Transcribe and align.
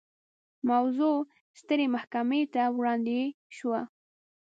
موضوع 0.69 1.17
سترې 1.59 1.85
محکمې 1.95 2.41
ته 2.53 2.63
وړاندې 2.77 3.19
شوه. 3.57 3.81